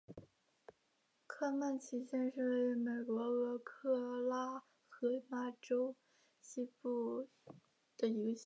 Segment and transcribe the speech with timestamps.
[1.27, 5.95] 科曼奇县是位于美国俄克拉何马州
[6.39, 7.27] 西南部
[7.97, 8.37] 的一个县。